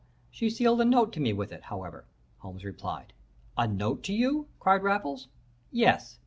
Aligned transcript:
She 0.31 0.49
sealed 0.49 0.81
a 0.81 0.83
note 0.85 1.13
to 1.13 1.19
me 1.19 1.31
with 1.31 1.51
it, 1.51 1.61
however,' 1.61 2.05
Holmes 2.39 2.65
replied. 2.65 3.13
"'A 3.55 3.67
note 3.67 4.01
to 4.05 4.13
you?' 4.13 4.47
cried 4.59 4.81
Raffles. 4.81 5.27
"'Yes. 5.69 6.17